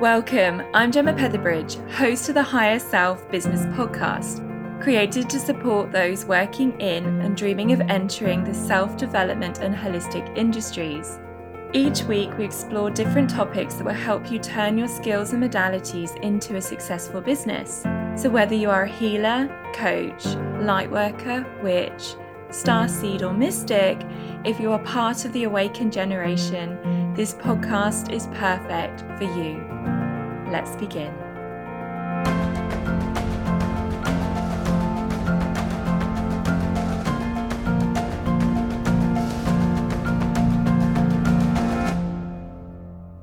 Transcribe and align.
Welcome, 0.00 0.62
I'm 0.74 0.92
Gemma 0.92 1.14
Petherbridge, 1.14 1.90
host 1.90 2.28
of 2.28 2.34
the 2.34 2.42
Higher 2.42 2.78
Self 2.78 3.26
Business 3.30 3.62
Podcast, 3.74 4.42
created 4.82 5.30
to 5.30 5.40
support 5.40 5.90
those 5.90 6.26
working 6.26 6.78
in 6.82 7.06
and 7.22 7.34
dreaming 7.34 7.72
of 7.72 7.80
entering 7.80 8.44
the 8.44 8.52
self 8.52 8.98
development 8.98 9.60
and 9.60 9.74
holistic 9.74 10.36
industries. 10.36 11.18
Each 11.72 12.02
week, 12.02 12.36
we 12.36 12.44
explore 12.44 12.90
different 12.90 13.30
topics 13.30 13.76
that 13.76 13.84
will 13.84 13.94
help 13.94 14.30
you 14.30 14.38
turn 14.38 14.76
your 14.76 14.86
skills 14.86 15.32
and 15.32 15.42
modalities 15.42 16.14
into 16.20 16.56
a 16.56 16.60
successful 16.60 17.22
business. 17.22 17.80
So, 18.16 18.28
whether 18.28 18.54
you 18.54 18.68
are 18.68 18.82
a 18.82 18.92
healer, 18.98 19.48
coach, 19.72 20.24
lightworker, 20.60 21.62
witch, 21.62 22.16
star 22.50 22.86
seed, 22.86 23.22
or 23.22 23.32
mystic, 23.32 23.98
if 24.44 24.60
you 24.60 24.72
are 24.72 24.78
part 24.80 25.24
of 25.24 25.32
the 25.32 25.44
awakened 25.44 25.94
generation, 25.94 26.78
this 27.16 27.32
podcast 27.32 28.12
is 28.12 28.26
perfect 28.34 29.00
for 29.16 29.24
you. 29.24 29.56
Let's 30.52 30.76
begin. 30.76 31.14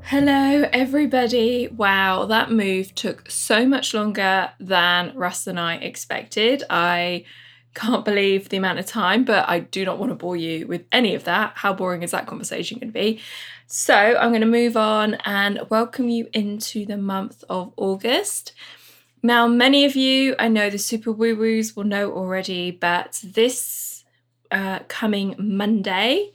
Hello, 0.02 0.68
everybody. 0.74 1.68
Wow, 1.68 2.26
that 2.26 2.50
move 2.52 2.96
took 2.96 3.30
so 3.30 3.68
much 3.68 3.94
longer 3.94 4.50
than 4.60 5.16
Russ 5.16 5.46
and 5.46 5.60
I 5.60 5.76
expected. 5.76 6.64
I 6.68 7.26
can't 7.74 8.06
believe 8.06 8.50
the 8.50 8.58
amount 8.58 8.80
of 8.80 8.86
time, 8.86 9.24
but 9.24 9.48
I 9.50 9.60
do 9.60 9.86
not 9.86 9.98
want 9.98 10.12
to 10.12 10.16
bore 10.16 10.36
you 10.36 10.68
with 10.68 10.86
any 10.92 11.16
of 11.16 11.24
that. 11.24 11.54
How 11.56 11.74
boring 11.74 12.04
is 12.04 12.12
that 12.12 12.28
conversation 12.28 12.80
going 12.80 12.90
to 12.90 12.94
be? 12.94 13.20
So 13.68 13.96
I'm 13.96 14.30
going 14.30 14.42
to 14.42 14.48
move 14.48 14.78
on 14.78 15.16
and 15.26 15.62
welcome 15.70 16.10
you 16.10 16.28
into 16.34 16.86
the 16.86 16.98
month 16.98 17.44
of 17.50 17.74
August. 17.78 18.54
Now, 19.24 19.48
many 19.48 19.86
of 19.86 19.96
you, 19.96 20.36
I 20.38 20.50
know 20.50 20.70
the 20.70 20.78
super 20.78 21.12
woo 21.12 21.36
woos 21.36 21.76
will 21.76 21.86
know 21.86 22.12
already, 22.12 22.72
but 22.72 23.22
this 23.24 24.04
uh, 24.52 24.80
coming 24.88 25.36
Monday 25.40 26.32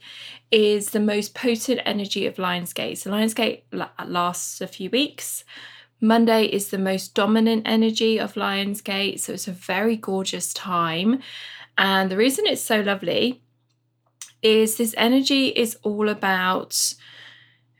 is 0.51 0.89
the 0.89 0.99
most 0.99 1.35
potent 1.35 1.81
energy 1.85 2.25
of 2.25 2.35
Lionsgate. 2.35 2.97
So, 2.97 3.11
Lionsgate 3.11 3.61
lasts 4.05 4.59
a 4.59 4.67
few 4.67 4.89
weeks. 4.89 5.45
Monday 6.01 6.45
is 6.45 6.69
the 6.69 6.77
most 6.77 7.13
dominant 7.13 7.63
energy 7.65 8.19
of 8.19 8.33
Lionsgate, 8.33 9.19
so 9.19 9.33
it's 9.33 9.47
a 9.47 9.51
very 9.51 9.95
gorgeous 9.95 10.53
time. 10.53 11.21
And 11.77 12.09
the 12.09 12.17
reason 12.17 12.45
it's 12.47 12.61
so 12.61 12.81
lovely 12.81 13.41
is 14.41 14.77
this 14.77 14.95
energy 14.97 15.47
is 15.47 15.77
all 15.83 16.07
about 16.09 16.93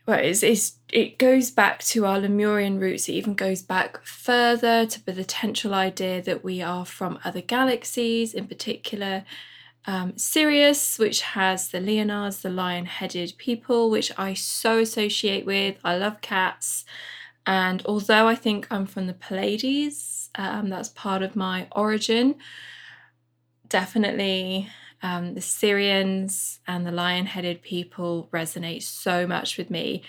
well, 0.06 0.18
it's, 0.18 0.42
it's, 0.42 0.78
it 0.92 1.18
goes 1.18 1.52
back 1.52 1.78
to 1.84 2.04
our 2.04 2.18
Lemurian 2.18 2.80
roots. 2.80 3.08
It 3.08 3.12
even 3.12 3.34
goes 3.34 3.62
back 3.62 4.04
further 4.04 4.84
to 4.84 5.06
the 5.06 5.12
potential 5.12 5.72
idea 5.72 6.20
that 6.22 6.42
we 6.42 6.60
are 6.60 6.84
from 6.84 7.20
other 7.24 7.40
galaxies, 7.40 8.34
in 8.34 8.48
particular 8.48 9.24
um, 9.86 10.16
Sirius, 10.16 10.98
which 10.98 11.22
has 11.22 11.68
the 11.68 11.80
Leonards, 11.80 12.42
the 12.42 12.50
lion 12.50 12.86
headed 12.86 13.34
people, 13.38 13.88
which 13.88 14.10
I 14.18 14.34
so 14.34 14.80
associate 14.80 15.46
with. 15.46 15.76
I 15.84 15.96
love 15.96 16.20
cats. 16.20 16.84
And 17.46 17.82
although 17.86 18.28
I 18.28 18.34
think 18.34 18.66
I'm 18.70 18.86
from 18.86 19.06
the 19.06 19.14
Pleiades, 19.14 20.30
um, 20.34 20.68
that's 20.68 20.90
part 20.90 21.22
of 21.22 21.34
my 21.34 21.66
origin, 21.72 22.36
definitely 23.68 24.68
um, 25.02 25.34
the 25.34 25.40
Sirians 25.40 26.58
and 26.66 26.86
the 26.86 26.92
lion 26.92 27.26
headed 27.26 27.62
people 27.62 28.28
resonate 28.32 28.82
so 28.82 29.26
much 29.26 29.56
with 29.56 29.70
me. 29.70 30.02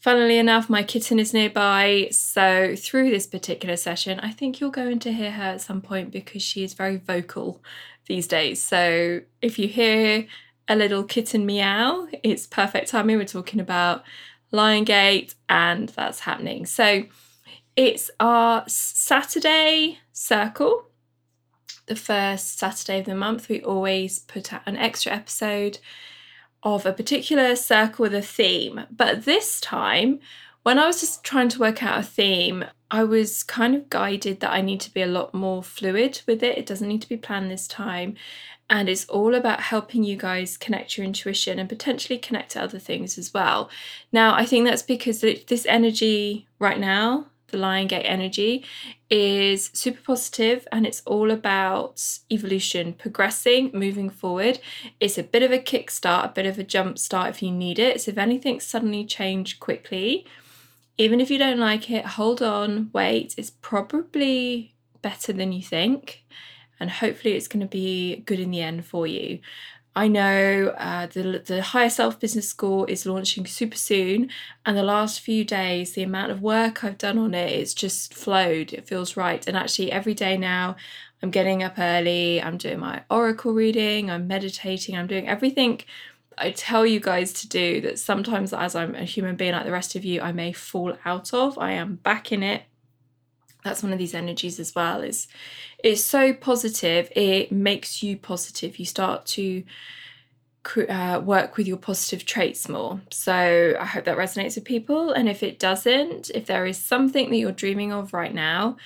Funnily 0.00 0.38
enough, 0.38 0.70
my 0.70 0.82
kitten 0.82 1.18
is 1.18 1.34
nearby. 1.34 2.08
So, 2.12 2.76
through 2.76 3.10
this 3.10 3.26
particular 3.26 3.76
session, 3.76 4.20
I 4.20 4.30
think 4.30 4.60
you're 4.60 4.70
going 4.70 5.00
to 5.00 5.12
hear 5.12 5.32
her 5.32 5.42
at 5.42 5.60
some 5.60 5.80
point 5.80 6.12
because 6.12 6.42
she 6.42 6.62
is 6.62 6.74
very 6.74 6.98
vocal 6.98 7.60
these 8.06 8.28
days. 8.28 8.62
So, 8.62 9.22
if 9.42 9.58
you 9.58 9.66
hear 9.66 10.26
a 10.68 10.76
little 10.76 11.02
kitten 11.02 11.44
meow, 11.44 12.06
it's 12.22 12.46
perfect 12.46 12.88
timing. 12.88 13.16
We're 13.16 13.24
talking 13.24 13.58
about 13.58 14.04
Lion 14.50 14.84
Gate, 14.84 15.34
and 15.48 15.88
that's 15.90 16.20
happening. 16.20 16.66
So 16.66 17.04
it's 17.76 18.10
our 18.18 18.64
Saturday 18.66 19.98
circle, 20.12 20.86
the 21.86 21.96
first 21.96 22.58
Saturday 22.58 23.00
of 23.00 23.06
the 23.06 23.14
month. 23.14 23.48
We 23.48 23.62
always 23.62 24.18
put 24.18 24.52
out 24.52 24.62
an 24.66 24.76
extra 24.76 25.12
episode 25.12 25.78
of 26.62 26.84
a 26.84 26.92
particular 26.92 27.54
circle 27.56 28.04
with 28.04 28.14
a 28.14 28.22
theme. 28.22 28.84
But 28.90 29.24
this 29.24 29.60
time, 29.60 30.20
when 30.62 30.78
I 30.78 30.86
was 30.86 31.00
just 31.00 31.22
trying 31.22 31.48
to 31.50 31.60
work 31.60 31.82
out 31.82 32.00
a 32.00 32.02
theme, 32.02 32.64
I 32.90 33.04
was 33.04 33.42
kind 33.42 33.74
of 33.74 33.90
guided 33.90 34.40
that 34.40 34.52
I 34.52 34.60
need 34.60 34.80
to 34.80 34.92
be 34.92 35.02
a 35.02 35.06
lot 35.06 35.34
more 35.34 35.62
fluid 35.62 36.22
with 36.26 36.42
it. 36.42 36.58
It 36.58 36.66
doesn't 36.66 36.88
need 36.88 37.02
to 37.02 37.08
be 37.08 37.16
planned 37.16 37.50
this 37.50 37.68
time 37.68 38.16
and 38.70 38.88
it's 38.88 39.06
all 39.06 39.34
about 39.34 39.60
helping 39.60 40.04
you 40.04 40.16
guys 40.16 40.56
connect 40.56 40.96
your 40.96 41.06
intuition 41.06 41.58
and 41.58 41.68
potentially 41.68 42.18
connect 42.18 42.52
to 42.52 42.62
other 42.62 42.78
things 42.78 43.16
as 43.16 43.32
well. 43.32 43.70
Now, 44.12 44.34
I 44.34 44.44
think 44.44 44.66
that's 44.66 44.82
because 44.82 45.20
this 45.20 45.66
energy 45.66 46.46
right 46.58 46.78
now, 46.78 47.26
the 47.48 47.56
Lion 47.56 47.86
Gate 47.86 48.04
energy, 48.04 48.64
is 49.08 49.70
super 49.72 50.02
positive 50.02 50.68
and 50.70 50.86
it's 50.86 51.02
all 51.06 51.30
about 51.30 52.02
evolution, 52.30 52.92
progressing, 52.92 53.70
moving 53.72 54.10
forward. 54.10 54.60
It's 55.00 55.16
a 55.16 55.22
bit 55.22 55.42
of 55.42 55.50
a 55.50 55.58
kickstart, 55.58 56.26
a 56.26 56.32
bit 56.32 56.44
of 56.44 56.58
a 56.58 56.64
jump 56.64 56.98
start 56.98 57.30
if 57.30 57.42
you 57.42 57.50
need 57.50 57.78
it. 57.78 58.02
So, 58.02 58.10
if 58.10 58.18
anything 58.18 58.60
suddenly 58.60 59.06
changed 59.06 59.60
quickly, 59.60 60.26
even 60.98 61.20
if 61.20 61.30
you 61.30 61.38
don't 61.38 61.58
like 61.58 61.90
it, 61.90 62.04
hold 62.04 62.42
on, 62.42 62.90
wait. 62.92 63.34
It's 63.38 63.50
probably 63.50 64.74
better 65.00 65.32
than 65.32 65.52
you 65.52 65.62
think 65.62 66.24
and 66.80 66.90
hopefully 66.90 67.34
it's 67.34 67.48
going 67.48 67.60
to 67.60 67.66
be 67.66 68.22
good 68.26 68.40
in 68.40 68.50
the 68.50 68.60
end 68.60 68.84
for 68.86 69.06
you. 69.06 69.40
I 69.96 70.06
know 70.06 70.74
uh, 70.78 71.06
the, 71.06 71.42
the 71.44 71.60
Higher 71.60 71.90
Self 71.90 72.20
Business 72.20 72.48
School 72.48 72.84
is 72.84 73.04
launching 73.04 73.46
super 73.46 73.76
soon, 73.76 74.30
and 74.64 74.76
the 74.76 74.82
last 74.82 75.20
few 75.20 75.44
days, 75.44 75.92
the 75.92 76.04
amount 76.04 76.30
of 76.30 76.40
work 76.40 76.84
I've 76.84 76.98
done 76.98 77.18
on 77.18 77.34
it, 77.34 77.50
it's 77.50 77.74
just 77.74 78.14
flowed. 78.14 78.72
It 78.72 78.86
feels 78.86 79.16
right. 79.16 79.44
And 79.46 79.56
actually, 79.56 79.90
every 79.90 80.14
day 80.14 80.36
now, 80.36 80.76
I'm 81.20 81.30
getting 81.30 81.64
up 81.64 81.78
early, 81.78 82.40
I'm 82.40 82.58
doing 82.58 82.78
my 82.78 83.02
oracle 83.10 83.52
reading, 83.52 84.08
I'm 84.08 84.28
meditating, 84.28 84.96
I'm 84.96 85.08
doing 85.08 85.26
everything 85.26 85.80
I 86.40 86.52
tell 86.52 86.86
you 86.86 87.00
guys 87.00 87.32
to 87.34 87.48
do 87.48 87.80
that 87.82 87.98
sometimes, 87.98 88.52
as 88.52 88.74
I'm 88.74 88.94
a 88.94 89.04
human 89.04 89.36
being 89.36 89.52
like 89.52 89.64
the 89.64 89.72
rest 89.72 89.94
of 89.94 90.04
you, 90.04 90.20
I 90.20 90.32
may 90.32 90.52
fall 90.52 90.96
out 91.04 91.34
of. 91.34 91.58
I 91.58 91.72
am 91.72 91.96
back 91.96 92.32
in 92.32 92.42
it 92.42 92.62
that's 93.68 93.82
one 93.82 93.92
of 93.92 93.98
these 93.98 94.14
energies 94.14 94.58
as 94.58 94.74
well 94.74 95.02
is 95.02 95.28
it's 95.84 96.02
so 96.02 96.32
positive 96.32 97.10
it 97.14 97.52
makes 97.52 98.02
you 98.02 98.16
positive. 98.16 98.78
You 98.78 98.86
start 98.86 99.26
to 99.26 99.62
uh, 100.88 101.20
work 101.24 101.56
with 101.56 101.66
your 101.66 101.76
positive 101.76 102.26
traits 102.26 102.68
more. 102.68 103.00
So 103.10 103.76
i 103.78 103.84
hope 103.84 104.04
that 104.04 104.18
resonates 104.18 104.56
with 104.56 104.64
people 104.64 105.12
and 105.12 105.28
if 105.28 105.42
it 105.42 105.58
doesn't 105.58 106.30
if 106.34 106.46
there 106.46 106.66
is 106.66 106.78
something 106.78 107.30
that 107.30 107.36
you're 107.36 107.52
dreaming 107.52 107.92
of 107.92 108.12
right 108.12 108.34
now 108.34 108.76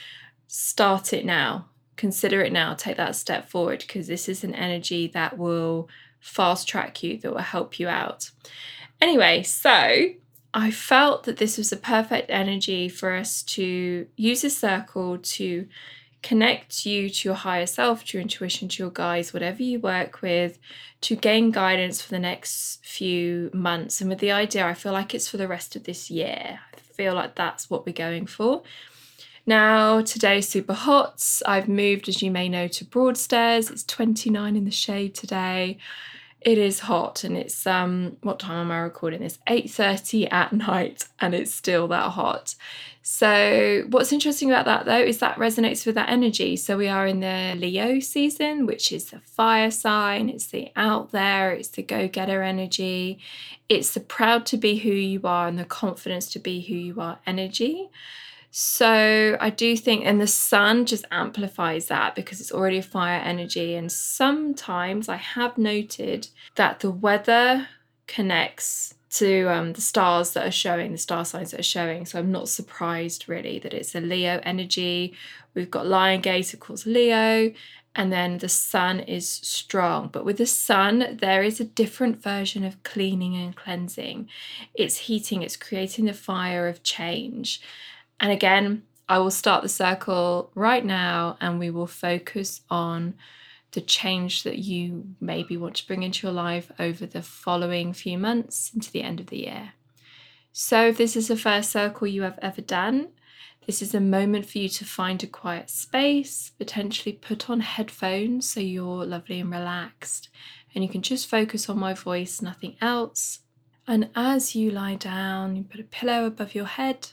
start 0.49 1.13
it 1.13 1.25
now. 1.25 1.67
Consider 1.97 2.43
it 2.43 2.53
now. 2.53 2.75
Take 2.75 2.99
that 2.99 3.17
step 3.17 3.49
forward 3.49 3.81
because 3.81 4.07
this 4.07 4.29
is 4.29 4.45
an 4.45 4.55
energy 4.55 5.07
that 5.09 5.39
will 5.39 5.89
fast 6.21 6.69
track 6.69 7.03
you 7.03 7.17
that 7.19 7.33
will 7.33 7.39
help 7.39 7.81
you 7.81 7.89
out. 7.89 8.31
Anyway 9.01 9.43
so 9.43 10.13
I 10.55 10.71
felt 10.71 11.25
that 11.25 11.39
this 11.39 11.57
was 11.57 11.73
a 11.73 11.77
perfect 11.77 12.31
energy 12.31 12.89
for 12.89 13.15
us 13.15 13.43
to 13.43 14.07
use 14.17 14.45
a 14.45 14.51
circle 14.51 15.19
to 15.19 15.67
connect 16.23 16.85
you 16.85 17.09
to 17.09 17.29
your 17.29 17.35
higher 17.35 17.67
self, 17.67 18.05
to 18.05 18.19
your 18.19 18.23
intuition, 18.23 18.69
to 18.69 18.83
your 18.83 18.91
guides, 18.91 19.33
whatever 19.33 19.63
you 19.63 19.81
work 19.81 20.21
with, 20.21 20.59
to 21.01 21.17
gain 21.17 21.51
guidance 21.51 22.03
for 22.03 22.11
the 22.11 22.19
next 22.19 22.85
few 22.85 23.51
months. 23.53 24.01
And 24.01 24.11
with 24.11 24.19
the 24.19 24.31
idea, 24.31 24.67
I 24.67 24.75
feel 24.75 24.93
like 24.93 25.15
it's 25.15 25.29
for 25.29 25.39
the 25.39 25.49
rest 25.49 25.75
of 25.75 25.85
this 25.85 26.11
year. 26.11 26.61
I 26.75 26.79
feel 26.79 27.15
like 27.15 27.35
that's 27.35 27.71
what 27.71 27.87
we're 27.87 27.93
going 27.93 28.27
for. 28.27 28.63
Now, 29.47 30.03
today's 30.03 30.49
super 30.49 30.75
hot. 30.75 31.41
I've 31.47 31.69
moved, 31.69 32.09
as 32.09 32.23
you 32.23 32.31
may 32.31 32.49
know, 32.49 32.69
to 32.69 32.85
Broadstairs. 32.85 33.71
It's 33.71 33.83
29 33.85 34.55
in 34.55 34.65
the 34.65 34.71
shade 34.71 35.15
today 35.15 35.79
it 36.45 36.59
is 36.59 36.81
hot 36.81 37.25
and 37.25 37.37
it's 37.37 37.67
um 37.67 38.17
what 38.23 38.39
time 38.39 38.59
am 38.59 38.71
I 38.71 38.79
recording 38.79 39.21
this? 39.21 39.39
8:30 39.49 40.33
at 40.33 40.53
night 40.69 41.09
and 41.21 41.35
it's 41.35 41.55
still 41.55 41.89
that 41.89 42.11
hot. 42.11 42.55
So 43.05 43.85
what's 43.89 44.13
interesting 44.13 44.51
about 44.51 44.65
that 44.67 44.85
though 44.85 45.03
is 45.03 45.19
that 45.19 45.37
resonates 45.37 45.85
with 45.85 45.97
that 45.97 46.09
energy. 46.09 46.57
So 46.57 46.77
we 46.77 46.89
are 46.89 47.07
in 47.07 47.21
the 47.21 47.55
Leo 47.57 47.99
season, 47.99 48.65
which 48.65 48.93
is 48.93 49.07
the 49.07 49.21
fire 49.21 49.73
sign, 49.73 50.29
it's 50.29 50.47
the 50.47 50.71
out 50.77 51.11
there, 51.11 51.53
it's 51.53 51.69
the 51.69 51.83
go-getter 51.83 52.43
energy. 52.43 53.19
It's 53.69 53.95
the 53.95 54.01
proud 54.01 54.47
to 54.47 54.57
be 54.57 54.79
who 54.79 54.93
you 54.93 55.21
are 55.25 55.49
and 55.49 55.59
the 55.59 55.65
confidence 55.65 56.31
to 56.33 56.39
be 56.39 56.61
who 56.61 56.75
you 56.75 57.01
are 57.01 57.19
energy. 57.27 57.91
So 58.55 59.39
I 59.41 59.49
do 59.49 59.79
think, 59.79 60.05
and 60.05 60.21
the 60.21 60.27
sun 60.27 60.85
just 60.85 61.07
amplifies 61.11 61.87
that 61.87 62.15
because 62.15 62.39
it's 62.39 62.53
already 62.53 62.77
a 62.77 62.83
fire 62.83 63.19
energy. 63.19 63.75
And 63.75 63.91
sometimes 63.91 65.09
I 65.09 65.17
have 65.17 65.57
noted 65.57 66.29
that 66.57 66.81
the 66.81 66.91
weather 66.91 67.69
connects 68.07 68.93
to 69.13 69.47
um, 69.47 69.73
the 69.73 69.81
stars 69.81 70.35
that 70.35 70.47
are 70.47 70.53
showing, 70.53 70.93
the 70.93 70.99
star 70.99 71.25
signs 71.25 71.53
that 71.53 71.61
are 71.61 71.63
showing. 71.63 72.05
So 72.05 72.19
I'm 72.19 72.31
not 72.31 72.51
surprised 72.51 73.27
really 73.27 73.59
that 73.61 73.73
it's 73.73 73.95
a 73.95 74.01
Leo 74.01 74.39
energy. 74.43 75.15
We've 75.55 75.71
got 75.71 75.87
Lion 75.87 76.21
Gate, 76.21 76.53
of 76.53 76.61
course, 76.61 76.85
Leo, 76.85 77.55
and 77.97 78.13
then 78.13 78.37
the 78.37 78.51
sun 78.51 79.01
is 79.01 79.27
strong. 79.31 80.09
But 80.09 80.27
with 80.27 80.37
the 80.37 80.47
sun, 80.47 81.19
there 81.23 81.43
is 81.43 81.59
a 81.59 81.65
different 81.65 82.23
version 82.23 82.65
of 82.65 82.83
cleaning 82.83 83.35
and 83.35 83.57
cleansing. 83.57 84.29
It's 84.75 84.99
heating, 84.99 85.43
it's 85.43 85.57
creating 85.57 86.05
the 86.05 86.13
fire 86.13 86.69
of 86.69 86.83
change. 86.83 87.63
And 88.23 88.31
again, 88.31 88.85
I 89.09 89.19
will 89.19 89.33
start 89.33 89.63
the 89.63 89.69
circle 89.69 90.53
right 90.55 90.85
now 90.85 91.37
and 91.41 91.59
we 91.59 91.71
will 91.71 91.89
focus 91.89 92.61
on 92.71 93.15
the 93.73 93.81
change 93.81 94.45
that 94.45 94.59
you 94.59 95.17
maybe 95.21 95.57
want 95.57 95.75
to 95.77 95.87
bring 95.89 96.05
into 96.05 96.27
your 96.27 96.33
life 96.33 96.71
over 96.79 97.05
the 97.05 97.23
following 97.23 97.93
few 97.93 98.17
months 98.17 98.71
into 98.73 98.93
the 98.93 99.03
end 99.03 99.19
of 99.19 99.27
the 99.27 99.41
year. 99.41 99.73
So, 100.53 100.89
if 100.89 100.99
this 100.99 101.17
is 101.17 101.29
the 101.29 101.37
first 101.37 101.73
circle 101.73 102.07
you 102.07 102.23
have 102.23 102.39
ever 102.41 102.61
done, 102.61 103.09
this 103.67 103.83
is 103.83 103.95
a 103.95 104.01
moment 104.01 104.47
for 104.47 104.59
you 104.59 104.69
to 104.69 104.85
find 104.85 105.23
a 105.23 105.27
quiet 105.27 105.71
space, 105.71 106.53
potentially 106.59 107.15
put 107.15 107.49
on 107.49 107.61
headphones 107.61 108.49
so 108.49 108.61
you're 108.61 109.05
lovely 109.05 109.41
and 109.41 109.51
relaxed, 109.51 110.29
and 110.75 110.85
you 110.85 110.91
can 110.91 111.03
just 111.03 111.29
focus 111.29 111.69
on 111.69 111.79
my 111.79 111.95
voice, 111.95 112.43
nothing 112.43 112.77
else. 112.83 113.41
And 113.87 114.11
as 114.15 114.55
you 114.55 114.71
lie 114.71 114.97
down, 114.97 115.57
you 115.57 115.65
put 115.65 115.81
a 115.81 115.85
pillow 115.85 116.27
above 116.27 116.55
your 116.55 116.67
head, 116.67 117.09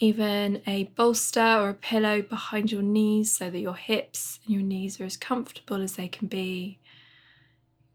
even 0.00 0.62
a 0.66 0.84
bolster 0.84 1.40
or 1.40 1.70
a 1.70 1.74
pillow 1.74 2.22
behind 2.22 2.70
your 2.70 2.82
knees 2.82 3.32
so 3.32 3.50
that 3.50 3.58
your 3.58 3.74
hips 3.74 4.38
and 4.44 4.54
your 4.54 4.62
knees 4.62 5.00
are 5.00 5.04
as 5.04 5.16
comfortable 5.16 5.82
as 5.82 5.96
they 5.96 6.06
can 6.06 6.28
be. 6.28 6.78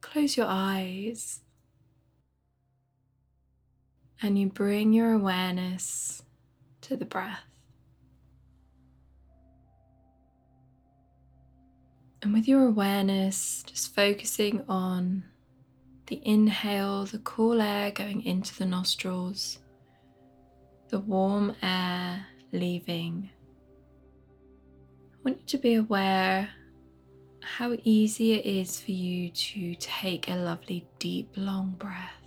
Close 0.02 0.36
your 0.36 0.48
eyes 0.48 1.40
and 4.22 4.38
you 4.38 4.48
bring 4.48 4.92
your 4.92 5.14
awareness 5.14 6.24
to 6.82 6.98
the 6.98 7.06
breath. 7.06 7.40
And 12.22 12.34
with 12.34 12.48
your 12.48 12.66
awareness, 12.66 13.64
just 13.66 13.94
focusing 13.94 14.64
on 14.68 15.26
the 16.08 16.22
inhale, 16.24 17.06
the 17.06 17.20
cool 17.20 17.62
air 17.62 17.92
going 17.92 18.24
into 18.24 18.58
the 18.58 18.66
nostrils 18.66 19.60
the 20.94 21.00
warm 21.00 21.56
air 21.64 22.24
leaving. 22.52 23.28
I 25.12 25.18
want 25.26 25.40
you 25.40 25.46
to 25.48 25.58
be 25.58 25.74
aware 25.74 26.48
how 27.42 27.76
easy 27.84 28.34
it 28.34 28.46
is 28.46 28.80
for 28.80 28.92
you 28.92 29.32
to 29.32 29.74
take 29.80 30.30
a 30.30 30.36
lovely 30.36 30.86
deep 31.00 31.32
long 31.36 31.74
breath. 31.80 32.22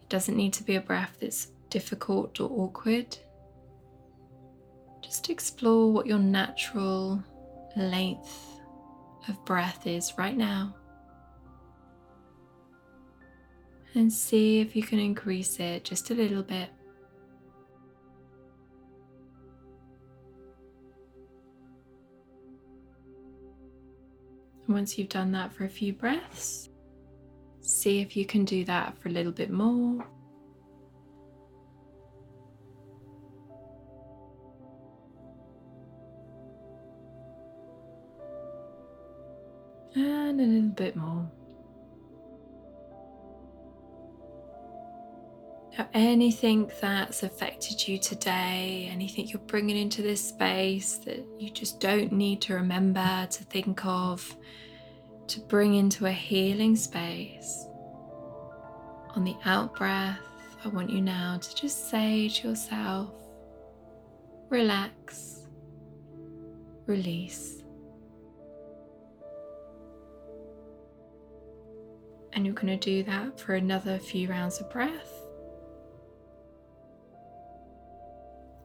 It 0.00 0.08
doesn't 0.08 0.38
need 0.38 0.54
to 0.54 0.64
be 0.64 0.76
a 0.76 0.80
breath 0.80 1.18
that's 1.20 1.48
difficult 1.68 2.40
or 2.40 2.48
awkward. 2.50 3.14
Just 5.02 5.28
explore 5.28 5.92
what 5.92 6.06
your 6.06 6.18
natural 6.18 7.22
length 7.76 8.58
of 9.28 9.44
breath 9.44 9.86
is 9.86 10.14
right 10.16 10.34
now. 10.34 10.74
And 13.94 14.10
see 14.10 14.60
if 14.60 14.74
you 14.74 14.82
can 14.82 14.98
increase 14.98 15.60
it 15.60 15.84
just 15.84 16.10
a 16.10 16.14
little 16.14 16.42
bit. 16.42 16.70
Once 24.68 24.96
you've 24.96 25.08
done 25.08 25.32
that 25.32 25.52
for 25.52 25.64
a 25.64 25.68
few 25.68 25.92
breaths, 25.92 26.70
see 27.60 28.00
if 28.00 28.16
you 28.16 28.24
can 28.24 28.44
do 28.44 28.64
that 28.64 28.96
for 28.98 29.08
a 29.08 29.12
little 29.12 29.32
bit 29.32 29.50
more. 29.50 30.06
And 39.94 40.40
a 40.40 40.44
little 40.44 40.70
bit 40.70 40.96
more. 40.96 41.30
Anything 45.94 46.70
that's 46.80 47.22
affected 47.22 47.86
you 47.86 47.98
today, 47.98 48.88
anything 48.90 49.28
you're 49.28 49.40
bringing 49.40 49.76
into 49.76 50.02
this 50.02 50.26
space 50.26 50.98
that 50.98 51.24
you 51.38 51.50
just 51.50 51.80
don't 51.80 52.12
need 52.12 52.40
to 52.42 52.54
remember 52.54 53.26
to 53.30 53.44
think 53.44 53.84
of, 53.84 54.36
to 55.28 55.40
bring 55.40 55.74
into 55.74 56.06
a 56.06 56.12
healing 56.12 56.76
space. 56.76 57.66
On 59.14 59.24
the 59.24 59.36
out 59.44 59.74
breath, 59.76 60.18
I 60.64 60.68
want 60.68 60.90
you 60.90 61.00
now 61.00 61.38
to 61.38 61.54
just 61.54 61.90
say 61.90 62.28
to 62.28 62.48
yourself, 62.48 63.12
relax, 64.48 65.46
release. 66.86 67.62
And 72.32 72.46
you're 72.46 72.54
going 72.54 72.66
to 72.68 72.76
do 72.76 73.02
that 73.04 73.38
for 73.38 73.54
another 73.54 73.98
few 73.98 74.28
rounds 74.28 74.60
of 74.60 74.70
breath. 74.70 75.21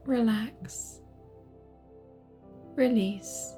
Relax, 0.08 1.02
release. 2.76 3.54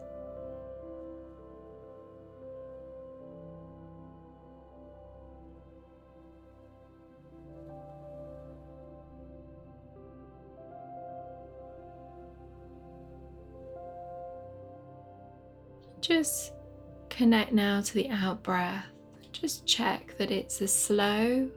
Just 16.02 16.54
connect 17.10 17.52
now 17.54 17.82
to 17.82 17.94
the 17.94 18.10
out 18.10 18.42
breath. 18.42 18.86
Just 19.32 19.68
check 19.68 20.18
that 20.18 20.32
it's 20.32 20.60
as 20.62 20.74
slow 20.74 21.50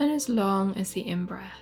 and 0.00 0.10
as 0.10 0.30
long 0.30 0.74
as 0.76 0.92
the 0.92 1.06
in 1.06 1.26
breath. 1.26 1.61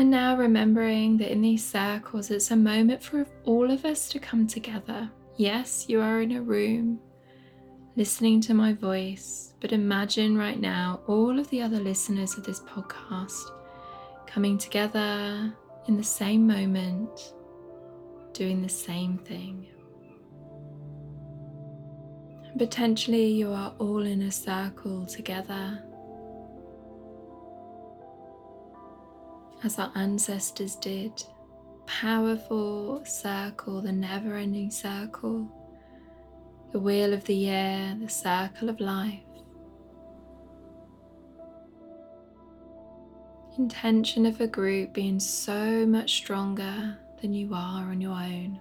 And 0.00 0.10
now 0.10 0.34
remembering 0.34 1.18
that 1.18 1.30
in 1.30 1.42
these 1.42 1.62
circles, 1.62 2.30
it's 2.30 2.50
a 2.50 2.56
moment 2.56 3.02
for 3.02 3.26
all 3.44 3.70
of 3.70 3.84
us 3.84 4.08
to 4.08 4.18
come 4.18 4.46
together. 4.46 5.10
Yes, 5.36 5.90
you 5.90 6.00
are 6.00 6.22
in 6.22 6.32
a 6.32 6.40
room 6.40 6.98
listening 7.96 8.40
to 8.40 8.54
my 8.54 8.72
voice, 8.72 9.52
but 9.60 9.72
imagine 9.72 10.38
right 10.38 10.58
now 10.58 11.02
all 11.06 11.38
of 11.38 11.50
the 11.50 11.60
other 11.60 11.78
listeners 11.78 12.38
of 12.38 12.44
this 12.44 12.60
podcast 12.60 13.42
coming 14.26 14.56
together 14.56 15.54
in 15.86 15.98
the 15.98 16.02
same 16.02 16.46
moment, 16.46 17.34
doing 18.32 18.62
the 18.62 18.70
same 18.70 19.18
thing. 19.18 19.66
Potentially, 22.56 23.26
you 23.26 23.52
are 23.52 23.74
all 23.78 24.06
in 24.06 24.22
a 24.22 24.32
circle 24.32 25.04
together 25.04 25.84
as 29.62 29.78
our 29.78 29.92
ancestors 29.94 30.76
did. 30.76 31.22
Powerful 31.86 33.04
circle, 33.04 33.80
the 33.80 33.92
never 33.92 34.36
ending 34.36 34.70
circle, 34.70 35.48
the 36.72 36.78
wheel 36.78 37.12
of 37.12 37.24
the 37.24 37.34
year, 37.34 37.96
the 38.00 38.08
circle 38.08 38.68
of 38.68 38.80
life. 38.80 39.20
Intention 43.58 44.24
of 44.26 44.40
a 44.40 44.46
group 44.46 44.94
being 44.94 45.18
so 45.18 45.84
much 45.84 46.14
stronger 46.14 46.96
than 47.20 47.34
you 47.34 47.52
are 47.52 47.90
on 47.90 48.00
your 48.00 48.12
own. 48.12 48.60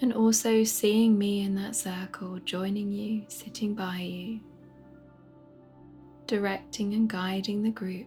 And 0.00 0.14
also 0.14 0.64
seeing 0.64 1.18
me 1.18 1.42
in 1.42 1.54
that 1.56 1.76
circle, 1.76 2.38
joining 2.40 2.90
you, 2.90 3.24
sitting 3.28 3.74
by 3.74 3.98
you, 3.98 4.40
directing 6.26 6.94
and 6.94 7.08
guiding 7.08 7.62
the 7.62 7.70
group. 7.70 8.06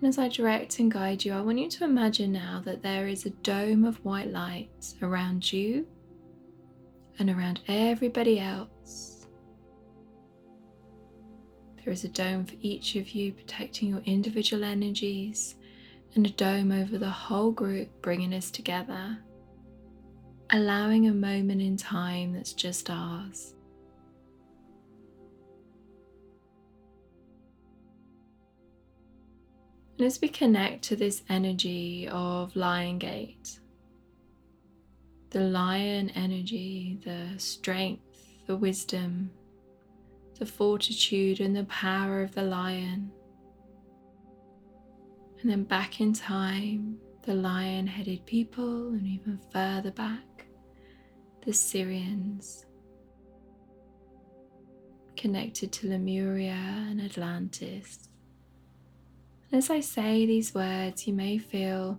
And 0.00 0.08
as 0.08 0.18
I 0.18 0.28
direct 0.28 0.78
and 0.78 0.90
guide 0.90 1.24
you, 1.26 1.34
I 1.34 1.42
want 1.42 1.58
you 1.58 1.68
to 1.68 1.84
imagine 1.84 2.32
now 2.32 2.62
that 2.64 2.82
there 2.82 3.06
is 3.06 3.26
a 3.26 3.30
dome 3.30 3.84
of 3.84 4.02
white 4.02 4.32
light 4.32 4.94
around 5.02 5.52
you 5.52 5.86
and 7.18 7.28
around 7.28 7.60
everybody 7.68 8.40
else. 8.40 9.26
There 11.84 11.92
is 11.92 12.04
a 12.04 12.08
dome 12.08 12.46
for 12.46 12.54
each 12.62 12.96
of 12.96 13.10
you, 13.10 13.32
protecting 13.32 13.90
your 13.90 14.00
individual 14.06 14.64
energies, 14.64 15.56
and 16.14 16.24
a 16.26 16.30
dome 16.30 16.72
over 16.72 16.96
the 16.96 17.10
whole 17.10 17.52
group, 17.52 17.88
bringing 18.00 18.32
us 18.32 18.50
together. 18.50 19.18
Allowing 20.48 21.08
a 21.08 21.12
moment 21.12 21.60
in 21.60 21.76
time 21.76 22.32
that's 22.32 22.54
just 22.54 22.88
ours. 22.88 23.54
And 30.00 30.06
as 30.06 30.18
we 30.22 30.28
connect 30.28 30.82
to 30.84 30.96
this 30.96 31.22
energy 31.28 32.08
of 32.08 32.56
Lion 32.56 32.96
Gate, 32.98 33.60
the 35.28 35.40
lion 35.40 36.08
energy, 36.14 36.98
the 37.04 37.38
strength, 37.38 38.16
the 38.46 38.56
wisdom, 38.56 39.30
the 40.38 40.46
fortitude, 40.46 41.40
and 41.40 41.54
the 41.54 41.64
power 41.64 42.22
of 42.22 42.34
the 42.34 42.44
lion. 42.44 43.12
And 45.42 45.50
then 45.50 45.64
back 45.64 46.00
in 46.00 46.14
time, 46.14 46.96
the 47.24 47.34
lion 47.34 47.86
headed 47.86 48.24
people, 48.24 48.88
and 48.94 49.06
even 49.06 49.38
further 49.52 49.90
back, 49.90 50.46
the 51.44 51.52
Sirians, 51.52 52.64
connected 55.14 55.72
to 55.72 55.90
Lemuria 55.90 56.86
and 56.88 57.02
Atlantis. 57.02 58.09
As 59.52 59.68
I 59.68 59.80
say 59.80 60.26
these 60.26 60.54
words, 60.54 61.06
you 61.06 61.12
may 61.12 61.38
feel 61.38 61.98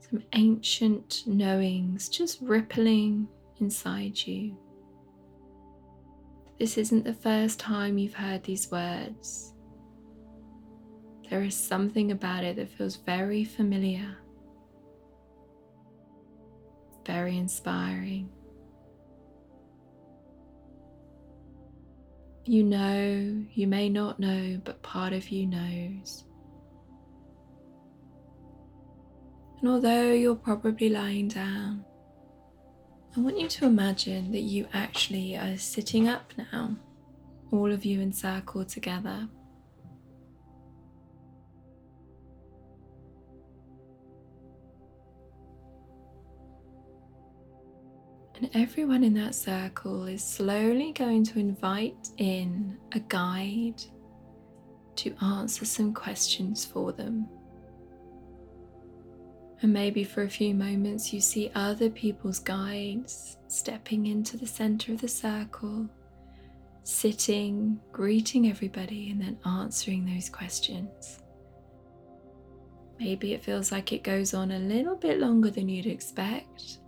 some 0.00 0.24
ancient 0.32 1.22
knowings 1.24 2.08
just 2.08 2.40
rippling 2.40 3.28
inside 3.60 4.18
you. 4.26 4.56
This 6.58 6.76
isn't 6.76 7.04
the 7.04 7.14
first 7.14 7.60
time 7.60 7.96
you've 7.96 8.14
heard 8.14 8.42
these 8.42 8.70
words. 8.70 9.54
There 11.30 11.42
is 11.42 11.54
something 11.54 12.10
about 12.10 12.42
it 12.42 12.56
that 12.56 12.68
feels 12.68 12.96
very 12.96 13.44
familiar, 13.44 14.16
very 17.06 17.38
inspiring. 17.38 18.28
You 22.44 22.64
know, 22.64 23.44
you 23.52 23.68
may 23.68 23.88
not 23.88 24.18
know, 24.18 24.60
but 24.64 24.82
part 24.82 25.12
of 25.12 25.28
you 25.28 25.46
knows. 25.46 26.24
And 29.60 29.68
although 29.68 30.12
you're 30.12 30.34
probably 30.34 30.88
lying 30.88 31.28
down, 31.28 31.84
I 33.14 33.20
want 33.20 33.38
you 33.38 33.48
to 33.48 33.66
imagine 33.66 34.32
that 34.32 34.40
you 34.40 34.66
actually 34.72 35.36
are 35.36 35.58
sitting 35.58 36.08
up 36.08 36.32
now, 36.38 36.76
all 37.50 37.70
of 37.70 37.84
you 37.84 38.00
in 38.00 38.12
circle 38.12 38.64
together. 38.64 39.28
And 48.36 48.48
everyone 48.54 49.04
in 49.04 49.12
that 49.14 49.34
circle 49.34 50.06
is 50.06 50.24
slowly 50.24 50.92
going 50.92 51.24
to 51.24 51.38
invite 51.38 52.08
in 52.16 52.78
a 52.92 53.00
guide 53.00 53.82
to 54.96 55.14
answer 55.22 55.66
some 55.66 55.92
questions 55.92 56.64
for 56.64 56.92
them. 56.92 57.28
And 59.62 59.72
maybe 59.72 60.04
for 60.04 60.22
a 60.22 60.30
few 60.30 60.54
moments 60.54 61.12
you 61.12 61.20
see 61.20 61.50
other 61.54 61.90
people's 61.90 62.38
guides 62.38 63.36
stepping 63.48 64.06
into 64.06 64.36
the 64.36 64.46
center 64.46 64.92
of 64.92 65.00
the 65.00 65.08
circle, 65.08 65.88
sitting, 66.82 67.78
greeting 67.92 68.48
everybody, 68.48 69.10
and 69.10 69.20
then 69.20 69.38
answering 69.44 70.06
those 70.06 70.30
questions. 70.30 71.20
Maybe 72.98 73.34
it 73.34 73.42
feels 73.42 73.70
like 73.70 73.92
it 73.92 74.02
goes 74.02 74.34
on 74.34 74.50
a 74.50 74.58
little 74.58 74.96
bit 74.96 75.18
longer 75.18 75.50
than 75.50 75.68
you'd 75.68 75.86
expect. 75.86 76.78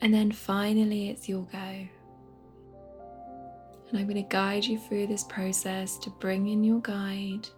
And 0.00 0.12
then 0.12 0.32
finally, 0.32 1.10
it's 1.10 1.28
your 1.28 1.42
go. 1.52 1.58
And 3.88 3.98
I'm 3.98 4.04
going 4.04 4.22
to 4.22 4.28
guide 4.28 4.64
you 4.64 4.78
through 4.78 5.06
this 5.06 5.24
process 5.24 5.98
to 5.98 6.10
bring 6.20 6.48
in 6.48 6.62
your 6.62 6.80
guide 6.80 7.48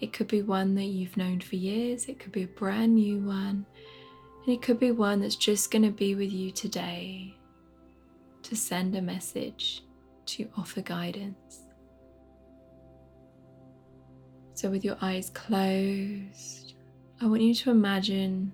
it 0.00 0.12
could 0.12 0.28
be 0.28 0.42
one 0.42 0.74
that 0.76 0.84
you've 0.84 1.16
known 1.16 1.40
for 1.40 1.56
years, 1.56 2.06
it 2.06 2.18
could 2.18 2.32
be 2.32 2.44
a 2.44 2.48
brand 2.48 2.94
new 2.94 3.18
one, 3.18 3.66
and 4.44 4.54
it 4.54 4.62
could 4.62 4.78
be 4.78 4.90
one 4.90 5.20
that's 5.20 5.36
just 5.36 5.70
going 5.70 5.82
to 5.82 5.90
be 5.90 6.14
with 6.14 6.32
you 6.32 6.50
today 6.50 7.34
to 8.42 8.56
send 8.56 8.96
a 8.96 9.02
message, 9.02 9.82
to 10.26 10.48
offer 10.56 10.80
guidance. 10.80 11.64
So, 14.54 14.70
with 14.70 14.84
your 14.84 14.96
eyes 15.00 15.30
closed, 15.30 16.74
I 17.20 17.26
want 17.26 17.42
you 17.42 17.54
to 17.54 17.70
imagine 17.70 18.52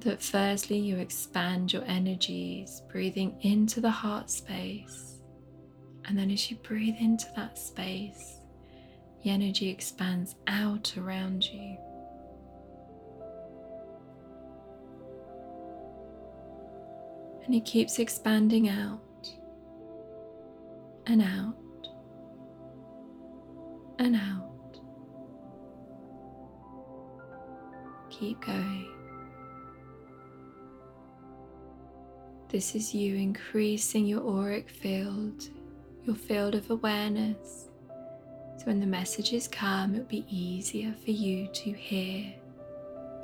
that 0.00 0.22
firstly 0.22 0.78
you 0.78 0.96
expand 0.96 1.72
your 1.72 1.84
energies, 1.84 2.82
breathing 2.90 3.36
into 3.42 3.80
the 3.80 3.90
heart 3.90 4.30
space. 4.30 5.20
And 6.06 6.18
then 6.18 6.30
as 6.30 6.50
you 6.50 6.56
breathe 6.56 6.96
into 6.98 7.26
that 7.36 7.58
space, 7.58 8.39
the 9.22 9.30
energy 9.30 9.68
expands 9.68 10.34
out 10.46 10.96
around 10.96 11.44
you. 11.44 11.76
And 17.44 17.54
it 17.54 17.64
keeps 17.64 17.98
expanding 17.98 18.68
out 18.68 19.28
and 21.06 21.20
out 21.20 21.56
and 23.98 24.16
out. 24.16 24.80
Keep 28.10 28.46
going. 28.46 28.86
This 32.48 32.74
is 32.74 32.94
you 32.94 33.16
increasing 33.16 34.06
your 34.06 34.26
auric 34.26 34.68
field, 34.68 35.42
your 36.04 36.16
field 36.16 36.54
of 36.54 36.70
awareness 36.70 37.69
so 38.60 38.66
when 38.66 38.78
the 38.78 38.86
messages 38.86 39.48
come, 39.48 39.94
it'll 39.94 40.04
be 40.04 40.26
easier 40.28 40.94
for 41.02 41.12
you 41.12 41.48
to 41.50 41.72
hear, 41.72 42.30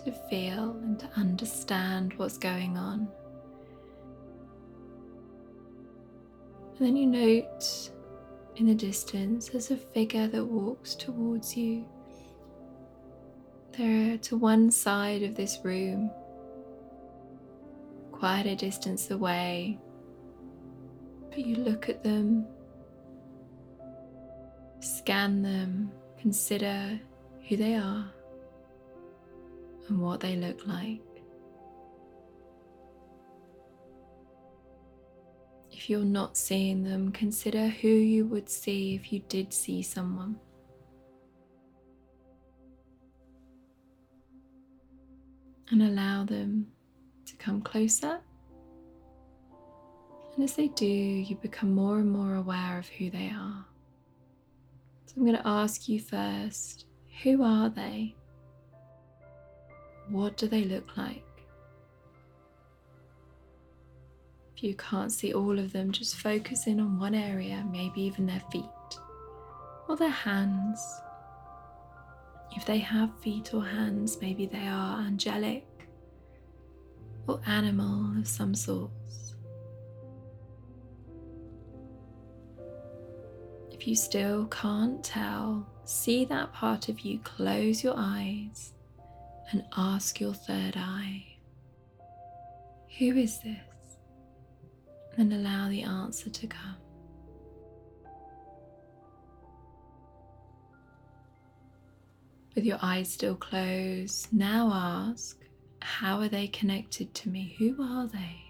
to 0.03 0.11
feel, 0.31 0.71
and 0.83 0.99
to 0.99 1.11
understand 1.15 2.15
what's 2.15 2.39
going 2.39 2.79
on. 2.79 3.07
And 6.79 6.87
then 6.87 6.97
you 6.97 7.07
note 7.07 7.91
in 8.57 8.65
the 8.65 8.75
distance 8.75 9.51
there's 9.51 9.71
a 9.71 9.77
figure 9.77 10.27
that 10.27 10.43
walks 10.43 10.95
towards 10.95 11.55
you. 11.55 11.85
They're 13.77 14.17
to 14.17 14.39
one 14.39 14.71
side 14.71 15.23
of 15.23 15.35
this 15.35 15.59
room, 15.63 16.11
quite 18.11 18.47
a 18.47 18.57
distance 18.57 19.11
away, 19.11 19.79
but 21.29 21.41
you 21.41 21.57
look 21.57 21.91
at 21.91 22.03
them 22.03 22.47
Scan 24.87 25.43
them, 25.43 25.91
consider 26.17 27.01
who 27.49 27.57
they 27.57 27.75
are 27.75 28.09
and 29.89 30.01
what 30.01 30.21
they 30.21 30.37
look 30.37 30.65
like. 30.65 31.03
If 35.73 35.91
you're 35.91 36.05
not 36.05 36.37
seeing 36.37 36.85
them, 36.85 37.11
consider 37.11 37.67
who 37.67 37.89
you 37.89 38.27
would 38.27 38.49
see 38.49 38.95
if 38.95 39.13
you 39.13 39.21
did 39.29 39.53
see 39.53 39.83
someone. 39.83 40.37
And 45.69 45.83
allow 45.83 46.25
them 46.25 46.69
to 47.25 47.35
come 47.37 47.61
closer. 47.61 48.21
And 50.37 50.45
as 50.45 50.55
they 50.55 50.69
do, 50.69 50.87
you 50.87 51.35
become 51.35 51.75
more 51.75 51.99
and 51.99 52.09
more 52.09 52.37
aware 52.37 52.79
of 52.79 52.89
who 52.89 53.11
they 53.11 53.33
are. 53.35 53.67
I'm 55.17 55.25
going 55.25 55.37
to 55.37 55.49
ask 55.49 55.89
you 55.89 55.99
first 55.99 56.85
who 57.23 57.43
are 57.43 57.71
they? 57.71 58.15
What 60.11 60.37
do 60.37 60.47
they 60.47 60.65
look 60.65 60.97
like? 60.97 61.25
If 64.55 64.63
you 64.63 64.75
can't 64.75 65.11
see 65.11 65.33
all 65.33 65.59
of 65.59 65.73
them, 65.73 65.91
just 65.91 66.17
focus 66.17 66.67
in 66.67 66.81
on 66.81 66.99
one 66.99 67.15
area, 67.15 67.65
maybe 67.71 68.03
even 68.03 68.27
their 68.27 68.43
feet 68.53 68.65
or 69.89 69.97
their 69.97 70.09
hands. 70.09 70.81
If 72.55 72.65
they 72.65 72.79
have 72.79 73.11
feet 73.21 73.53
or 73.55 73.65
hands, 73.65 74.19
maybe 74.21 74.47
they 74.47 74.67
are 74.67 75.01
angelic 75.01 75.67
or 77.27 77.41
animal 77.47 78.19
of 78.19 78.29
some 78.29 78.55
sort. 78.55 78.91
if 83.87 83.91
you 83.91 83.95
still 83.95 84.47
can't 84.47 85.05
tell, 85.05 85.65
see 85.85 86.25
that 86.25 86.53
part 86.53 86.89
of 86.89 86.99
you 86.99 87.21
close 87.21 87.85
your 87.85 87.95
eyes 87.97 88.73
and 89.53 89.65
ask 89.77 90.21
your 90.21 90.35
third 90.35 90.75
eye, 90.77 91.25
Who 92.99 93.17
is 93.17 93.39
this? 93.43 93.61
and 95.17 95.33
allow 95.33 95.69
the 95.69 95.83
answer 95.85 96.29
to 96.29 96.47
come. 96.49 96.77
With 102.57 102.65
your 102.65 102.81
eyes 102.83 103.13
still 103.13 103.37
closed, 103.37 104.33
now 104.33 104.69
ask, 104.75 105.39
How 105.81 106.19
are 106.19 106.29
they 106.29 106.49
connected 106.49 107.15
to 107.15 107.29
me? 107.29 107.55
Who 107.61 107.81
are 107.81 108.09
they? 108.09 108.46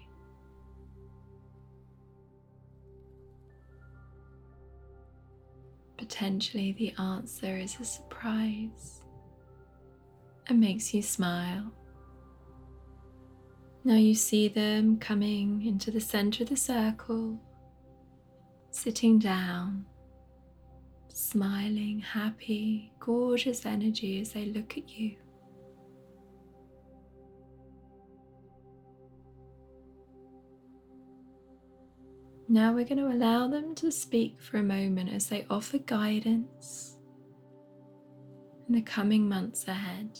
Potentially, 6.07 6.71
the 6.71 6.93
answer 6.97 7.57
is 7.57 7.77
a 7.81 7.83
surprise 7.83 9.01
and 10.47 10.57
makes 10.57 10.93
you 10.93 11.01
smile. 11.01 11.69
Now 13.83 13.95
you 13.95 14.15
see 14.15 14.47
them 14.47 14.99
coming 14.99 15.65
into 15.65 15.91
the 15.91 15.99
center 15.99 16.43
of 16.43 16.49
the 16.49 16.55
circle, 16.55 17.37
sitting 18.71 19.19
down, 19.19 19.85
smiling, 21.09 21.99
happy, 21.99 22.93
gorgeous 23.01 23.65
energy 23.65 24.21
as 24.21 24.31
they 24.31 24.45
look 24.45 24.77
at 24.77 24.89
you. 24.89 25.17
Now 32.49 32.71
we're 32.71 32.85
going 32.85 32.97
to 32.97 33.07
allow 33.07 33.49
them 33.49 33.75
to 33.75 33.91
speak 33.91 34.41
for 34.41 34.57
a 34.57 34.63
moment 34.63 35.11
as 35.11 35.27
they 35.27 35.45
offer 35.49 35.79
guidance 35.79 36.95
in 38.67 38.75
the 38.75 38.81
coming 38.81 39.27
months 39.27 39.67
ahead. 39.67 40.17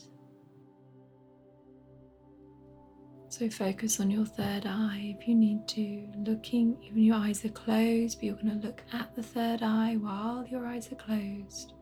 So 3.29 3.49
focus 3.49 4.01
on 4.01 4.11
your 4.11 4.25
third 4.25 4.65
eye 4.65 5.15
if 5.17 5.27
you 5.27 5.35
need 5.35 5.67
to. 5.69 6.07
Looking, 6.17 6.77
even 6.83 7.03
your 7.03 7.15
eyes 7.15 7.45
are 7.45 7.49
closed, 7.49 8.17
but 8.17 8.25
you're 8.25 8.35
going 8.35 8.59
to 8.59 8.67
look 8.67 8.81
at 8.91 9.15
the 9.15 9.23
third 9.23 9.63
eye 9.63 9.95
while 9.97 10.45
your 10.49 10.65
eyes 10.65 10.91
are 10.91 10.95
closed. 10.95 11.73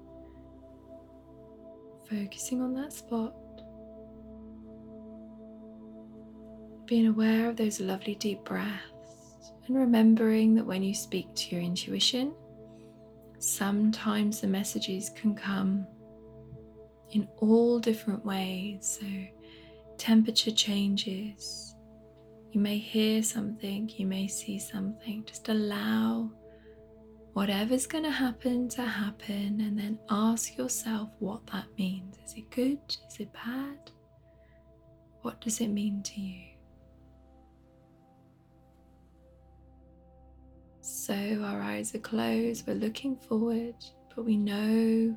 Focusing 2.08 2.62
on 2.62 2.76
that 2.76 2.94
spot. 2.94 3.34
Being 6.86 7.08
aware 7.08 7.50
of 7.50 7.56
those 7.56 7.80
lovely 7.80 8.14
deep 8.14 8.44
breaths 8.44 8.95
and 9.68 9.78
remembering 9.78 10.56
that 10.56 10.66
when 10.66 10.84
you 10.84 10.94
speak 10.94 11.34
to 11.36 11.56
your 11.56 11.64
intuition, 11.64 12.34
sometimes 13.40 14.42
the 14.42 14.48
messages 14.48 15.10
can 15.10 15.36
come 15.36 15.88
in 17.12 17.28
all 17.38 17.80
different 17.80 18.26
ways. 18.26 19.00
So, 19.00 19.08
temperature 19.98 20.52
changes. 20.52 21.76
You 22.52 22.62
may 22.62 22.78
hear 22.78 23.22
something, 23.22 23.92
you 23.98 24.06
may 24.06 24.28
see 24.28 24.60
something. 24.60 25.24
Just 25.26 25.50
allow 25.50 26.32
whatever's 27.34 27.86
going 27.86 28.06
to 28.06 28.12
happen 28.12 28.70
to 28.70 28.82
happen 28.82 29.60
and 29.60 29.78
then 29.78 30.00
ask 30.10 30.58
yourself 30.58 31.10
what 31.20 31.46
that 31.48 31.66
means. 31.78 32.18
Is 32.26 32.36
it 32.38 32.50
good? 32.50 32.80
Is 33.10 33.20
it 33.20 33.34
bad? 33.34 33.92
What 35.22 35.42
does 35.42 35.60
it 35.60 35.68
mean 35.68 36.02
to 36.04 36.22
you? 36.22 36.55
So 41.06 41.14
our 41.44 41.62
eyes 41.62 41.94
are 41.94 42.00
closed, 42.00 42.66
we're 42.66 42.74
looking 42.74 43.16
forward, 43.16 43.76
but 44.16 44.26
we 44.26 44.38
know 44.38 45.16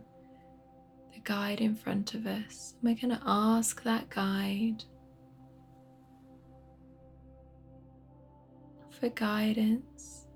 the 1.15 1.21
guide 1.25 1.63
in 1.63 1.75
front 1.75 2.13
of 2.13 2.27
us. 2.27 2.75
We're 2.83 2.95
going 2.95 3.17
to 3.17 3.23
ask 3.25 3.83
that 3.85 4.11
guide 4.11 4.85
for 9.01 9.09
guidance 9.09 10.27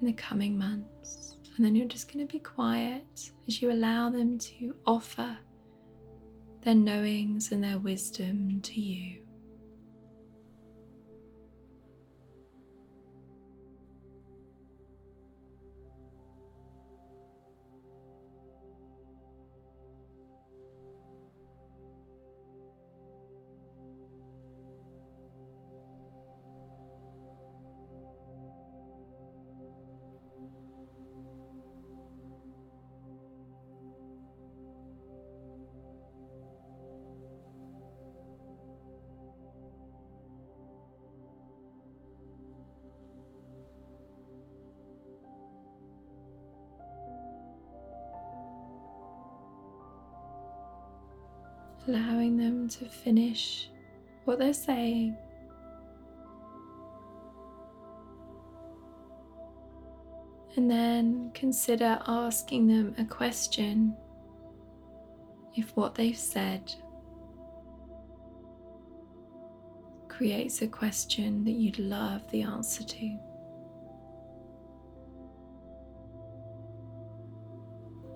in 0.00 0.06
the 0.06 0.14
coming 0.14 0.56
months. 0.56 1.36
And 1.58 1.66
then 1.66 1.76
you're 1.76 1.86
just 1.86 2.10
going 2.10 2.26
to 2.26 2.32
be 2.32 2.38
quiet 2.38 3.30
as 3.46 3.60
you 3.60 3.70
allow 3.70 4.08
them 4.08 4.38
to 4.38 4.74
offer 4.86 5.36
their 6.62 6.74
knowings 6.74 7.52
and 7.52 7.62
their 7.62 7.78
wisdom 7.78 8.62
to 8.62 8.80
you. 8.80 9.27
Allowing 51.88 52.36
them 52.36 52.68
to 52.68 52.84
finish 52.84 53.70
what 54.24 54.38
they're 54.38 54.52
saying. 54.52 55.16
And 60.56 60.70
then 60.70 61.30
consider 61.34 61.98
asking 62.06 62.66
them 62.66 62.94
a 62.98 63.04
question 63.04 63.96
if 65.54 65.70
what 65.76 65.94
they've 65.94 66.16
said 66.16 66.72
creates 70.08 70.62
a 70.62 70.66
question 70.66 71.44
that 71.44 71.52
you'd 71.52 71.78
love 71.78 72.28
the 72.30 72.42
answer 72.42 72.82
to. 72.82 73.18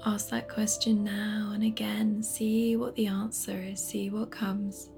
Ask 0.04 0.30
that 0.30 0.48
question 0.48 1.04
now 1.04 1.52
and 1.54 1.62
again. 1.62 2.22
See 2.24 2.76
what 2.76 2.96
the 2.96 3.06
answer 3.06 3.56
is, 3.56 3.82
see 3.82 4.10
what 4.10 4.32
comes. 4.32 4.90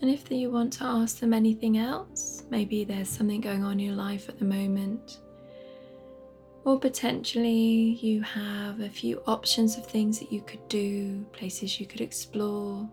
And 0.00 0.12
if 0.12 0.30
you 0.30 0.50
want 0.50 0.72
to 0.74 0.84
ask 0.84 1.18
them 1.20 1.32
anything 1.32 1.78
else, 1.78 2.33
maybe 2.54 2.84
there's 2.84 3.08
something 3.08 3.40
going 3.40 3.64
on 3.64 3.72
in 3.72 3.78
your 3.80 3.96
life 3.96 4.28
at 4.28 4.38
the 4.38 4.44
moment, 4.44 5.18
or 6.64 6.78
potentially 6.78 7.98
you 8.00 8.22
have 8.22 8.78
a 8.78 8.88
few 8.88 9.20
options 9.26 9.76
of 9.76 9.84
things 9.84 10.20
that 10.20 10.30
you 10.30 10.40
could 10.42 10.66
do, 10.68 11.24
places 11.32 11.80
you 11.80 11.86
could 11.86 12.00
explore, 12.00 12.88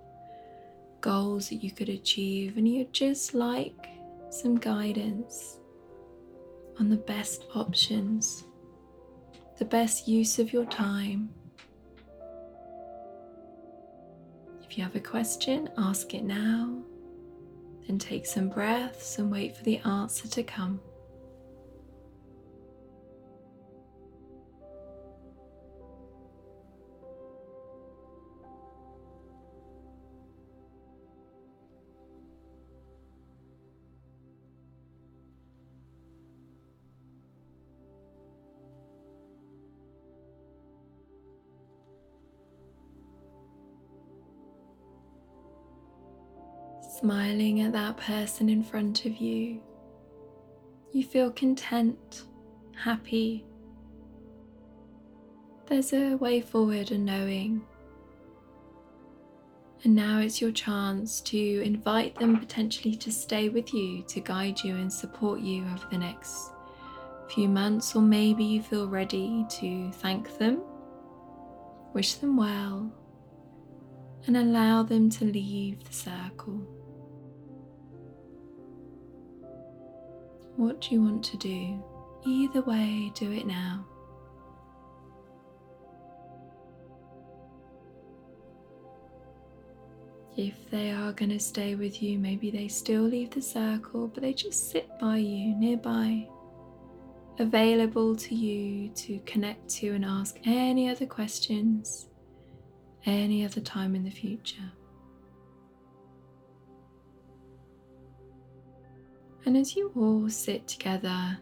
goals 1.00 1.50
that 1.50 1.58
you 1.58 1.72
could 1.72 1.90
achieve, 1.90 2.58
and 2.58 2.68
you'd 2.68 2.92
just 2.92 3.36
like 3.36 3.86
some 4.32 4.58
guidance 4.58 5.60
on 6.80 6.90
the 6.90 6.98
best 6.98 7.46
options, 7.54 8.46
the 9.60 9.66
best 9.66 10.08
use 10.08 10.40
of 10.40 10.52
your 10.52 10.66
time. 10.66 11.30
If 14.64 14.76
you 14.76 14.84
have 14.84 14.96
a 14.96 15.00
question, 15.00 15.70
ask 15.78 16.16
it 16.16 16.24
now. 16.24 16.82
Then 17.88 18.00
take 18.00 18.26
some 18.26 18.50
breaths 18.50 19.18
and 19.18 19.32
wait 19.32 19.56
for 19.56 19.64
the 19.64 19.78
answer 19.80 20.28
to 20.28 20.44
come. 20.44 20.80
Smiling 47.02 47.62
at 47.62 47.72
that 47.72 47.98
person 47.98 48.48
in 48.48 48.64
front 48.64 49.06
of 49.06 49.18
you, 49.18 49.60
you 50.92 51.04
feel 51.04 51.32
content, 51.32 52.24
happy. 52.76 53.44
There's 55.66 55.94
a 55.94 56.16
way 56.16 56.42
forward 56.42 56.92
and 56.92 57.04
knowing. 57.04 57.64
And 59.84 59.96
now 59.96 60.20
it's 60.20 60.40
your 60.40 60.52
chance 60.52 61.22
to 61.22 61.64
invite 61.64 62.14
them 62.16 62.38
potentially 62.38 62.96
to 62.98 63.12
stay 63.12 63.50
with 63.50 63.74
you, 63.74 64.04
to 64.04 64.20
guide 64.20 64.60
you 64.64 64.76
and 64.76 64.94
support 64.94 65.40
you 65.40 65.64
over 65.74 65.88
the 65.90 65.98
next 65.98 66.52
few 67.30 67.50
months, 67.50 67.96
or 67.96 68.02
maybe 68.04 68.44
you 68.44 68.62
feel 68.62 68.88
ready 68.88 69.44
to 69.50 69.92
thank 69.94 70.38
them, 70.38 70.62
wish 71.94 72.16
them 72.16 72.38
well, 72.38 72.92
and 74.28 74.38
allow 74.38 74.84
them 74.84 75.10
to 75.10 75.26
leave 75.26 75.84
the 75.84 75.94
circle. 75.94 76.62
What 80.56 80.82
do 80.82 80.90
you 80.96 81.02
want 81.02 81.24
to 81.26 81.38
do? 81.38 81.84
Either 82.26 82.62
way, 82.62 83.12
do 83.16 83.32
it 83.32 83.48
now. 83.48 83.86
If 90.38 90.70
they 90.70 90.92
are 90.92 91.12
going 91.12 91.32
to 91.32 91.40
stay 91.40 91.76
with 91.76 92.02
you, 92.02 92.18
maybe 92.18 92.52
they 92.52 92.68
still 92.68 93.02
leave 93.02 93.32
the 93.32 93.42
circle, 93.42 94.08
but 94.08 94.24
they 94.24 94.34
just 94.34 94.72
sit 94.72 94.90
by 95.00 95.18
you 95.18 95.56
nearby, 95.56 96.28
available 97.40 98.16
to 98.16 98.36
you 98.36 98.90
to 98.90 99.20
connect 99.26 99.70
to 99.78 99.90
and 99.90 100.06
ask 100.06 100.38
any 100.46 100.90
other 100.90 101.06
questions 101.06 102.08
any 103.06 103.46
other 103.46 103.62
time 103.62 103.96
in 103.96 104.04
the 104.04 104.12
future. 104.12 104.72
And 109.46 109.58
as 109.58 109.76
you 109.76 109.92
all 109.96 110.30
sit 110.30 110.68
together 110.68 111.38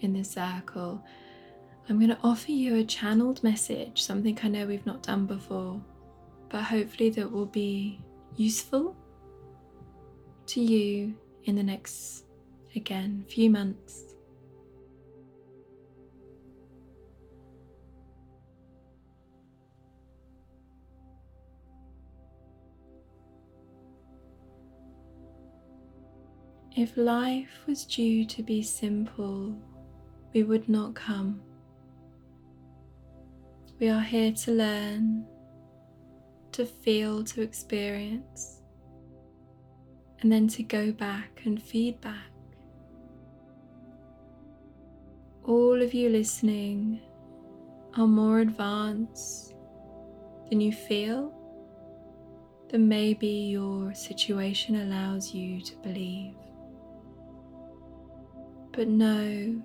in 0.00 0.12
the 0.12 0.24
circle, 0.24 1.04
I'm 1.88 1.98
going 1.98 2.10
to 2.10 2.18
offer 2.22 2.52
you 2.52 2.76
a 2.76 2.84
channeled 2.84 3.42
message, 3.42 4.02
something 4.02 4.38
I 4.42 4.48
know 4.48 4.66
we've 4.66 4.86
not 4.86 5.02
done 5.02 5.26
before, 5.26 5.82
but 6.48 6.62
hopefully 6.62 7.10
that 7.10 7.30
will 7.30 7.46
be 7.46 8.00
useful 8.36 8.96
to 10.46 10.60
you 10.60 11.14
in 11.44 11.56
the 11.56 11.62
next, 11.62 12.24
again, 12.76 13.24
few 13.28 13.50
months. 13.50 14.11
If 26.74 26.96
life 26.96 27.64
was 27.66 27.84
due 27.84 28.24
to 28.24 28.42
be 28.42 28.62
simple, 28.62 29.54
we 30.32 30.42
would 30.42 30.70
not 30.70 30.94
come. 30.94 31.42
We 33.78 33.90
are 33.90 34.00
here 34.00 34.32
to 34.32 34.52
learn, 34.52 35.26
to 36.52 36.64
feel, 36.64 37.24
to 37.24 37.42
experience, 37.42 38.62
and 40.20 40.32
then 40.32 40.48
to 40.48 40.62
go 40.62 40.92
back 40.92 41.42
and 41.44 41.62
feed 41.62 42.00
back. 42.00 42.32
All 45.44 45.82
of 45.82 45.92
you 45.92 46.08
listening 46.08 47.02
are 47.98 48.06
more 48.06 48.40
advanced 48.40 49.52
than 50.48 50.62
you 50.62 50.72
feel, 50.72 51.34
than 52.70 52.88
maybe 52.88 53.28
your 53.28 53.92
situation 53.92 54.76
allows 54.76 55.34
you 55.34 55.60
to 55.60 55.76
believe 55.82 56.34
but 58.72 58.88
know 58.88 59.62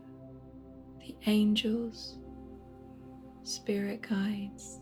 the 1.00 1.15
angels, 1.26 2.17
spirit 3.43 4.02
guides, 4.02 4.80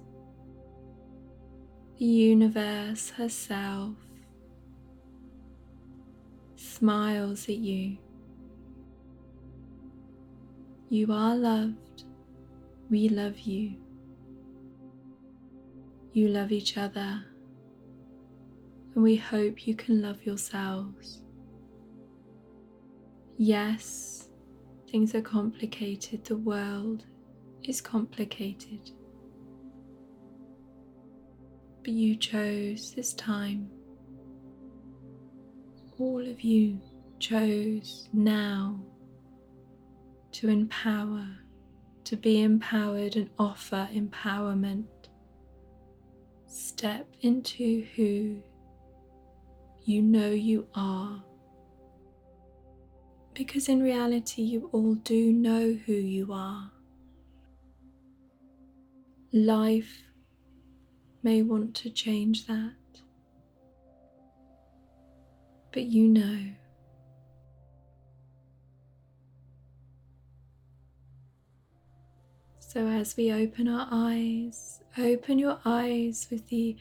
the 1.98 2.06
universe 2.06 3.12
herself 3.12 3.96
smiles 6.56 7.48
at 7.48 7.56
you. 7.56 7.98
You 10.90 11.12
are 11.12 11.36
loved. 11.36 12.04
We 12.90 13.10
love 13.10 13.40
you. 13.40 13.76
You 16.14 16.28
love 16.30 16.52
each 16.52 16.78
other. 16.78 17.24
And 18.94 19.04
we 19.04 19.16
hope 19.16 19.68
you 19.68 19.76
can 19.76 20.02
love 20.02 20.26
yourselves. 20.26 21.22
Yes, 23.38 24.16
Things 24.96 25.14
are 25.14 25.22
complicated, 25.22 26.24
the 26.24 26.38
world 26.38 27.04
is 27.64 27.82
complicated. 27.82 28.92
But 31.84 31.92
you 31.92 32.16
chose 32.16 32.94
this 32.96 33.14
time. 33.14 33.70
All 36.00 36.26
of 36.26 36.40
you 36.42 36.80
chose 37.20 38.08
now 38.14 38.80
to 40.32 40.48
empower, 40.48 41.28
to 42.06 42.16
be 42.16 42.42
empowered 42.42 43.18
and 43.18 43.30
offer 43.38 43.90
empowerment. 43.94 44.86
Step 46.48 47.06
into 47.20 47.86
who 47.98 48.42
you 49.84 50.02
know 50.02 50.30
you 50.30 50.68
are 50.74 51.22
because 53.36 53.68
in 53.68 53.84
reality, 53.84 54.42
you 54.42 54.70
all 54.72 54.96
do 54.96 55.32
know 55.32 55.78
who 55.86 55.94
you 55.94 56.32
are. 56.32 56.72
Life 59.34 60.04
may 61.22 61.42
want 61.42 61.76
to 61.76 61.90
change 61.90 62.48
that, 62.48 62.72
but 65.74 65.84
you 65.84 66.08
know. 66.08 66.40
So, 72.60 72.88
as 72.88 73.18
we 73.18 73.34
open 73.34 73.68
our 73.68 73.88
eyes, 73.92 74.80
open 74.98 75.40
your 75.40 75.60
eyes 75.66 76.28
with 76.32 76.48
the 76.48 76.78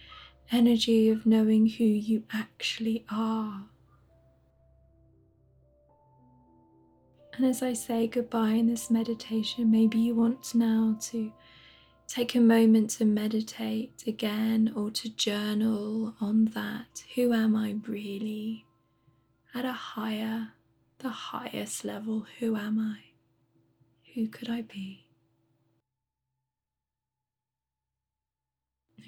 energy 0.52 1.08
of 1.08 1.26
knowing 1.26 1.66
who 1.66 1.84
you 1.84 2.22
actually 2.32 3.04
are. 3.10 3.64
And 7.36 7.46
as 7.46 7.62
I 7.62 7.72
say 7.72 8.06
goodbye 8.06 8.50
in 8.50 8.68
this 8.68 8.90
meditation, 8.90 9.68
maybe 9.68 9.98
you 9.98 10.14
want 10.14 10.54
now 10.54 10.96
to 11.10 11.32
take 12.06 12.36
a 12.36 12.40
moment 12.40 12.90
to 12.90 13.04
meditate 13.04 14.04
again 14.06 14.72
or 14.76 14.90
to 14.92 15.08
journal 15.08 16.14
on 16.20 16.44
that. 16.54 17.02
Who 17.16 17.32
am 17.32 17.56
I 17.56 17.76
really? 17.88 18.66
At 19.52 19.64
a 19.64 19.72
higher, 19.72 20.50
the 20.98 21.08
highest 21.08 21.84
level, 21.84 22.26
who 22.38 22.54
am 22.56 22.78
I? 22.78 22.98
Who 24.14 24.28
could 24.28 24.48
I 24.48 24.62
be? 24.62 25.06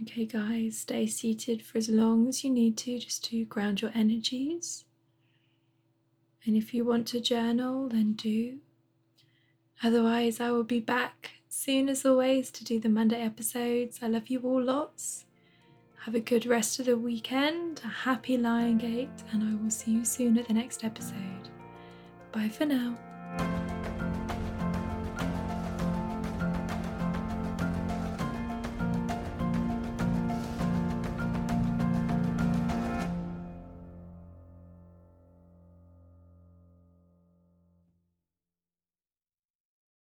Okay, 0.02 0.26
guys, 0.26 0.78
stay 0.78 1.06
seated 1.06 1.62
for 1.62 1.78
as 1.78 1.88
long 1.88 2.28
as 2.28 2.42
you 2.42 2.50
need 2.50 2.76
to 2.78 2.98
just 2.98 3.24
to 3.26 3.44
ground 3.44 3.82
your 3.82 3.92
energies. 3.94 4.84
And 6.46 6.56
if 6.56 6.72
you 6.72 6.84
want 6.84 7.08
to 7.08 7.20
journal, 7.20 7.88
then 7.88 8.12
do. 8.12 8.58
Otherwise, 9.82 10.40
I 10.40 10.50
will 10.52 10.64
be 10.64 10.80
back 10.80 11.32
soon 11.48 11.88
as 11.88 12.06
always 12.06 12.50
to 12.52 12.64
do 12.64 12.78
the 12.78 12.88
Monday 12.88 13.20
episodes. 13.20 13.98
I 14.00 14.06
love 14.06 14.28
you 14.28 14.40
all 14.40 14.62
lots. 14.62 15.24
Have 16.04 16.14
a 16.14 16.20
good 16.20 16.46
rest 16.46 16.78
of 16.78 16.86
the 16.86 16.96
weekend, 16.96 17.80
a 17.84 17.88
happy 17.88 18.36
Lion 18.36 18.78
Gate, 18.78 19.08
and 19.32 19.42
I 19.42 19.60
will 19.60 19.70
see 19.70 19.90
you 19.90 20.04
soon 20.04 20.38
at 20.38 20.46
the 20.46 20.54
next 20.54 20.84
episode. 20.84 21.48
Bye 22.30 22.48
for 22.48 22.64
now. 22.64 22.96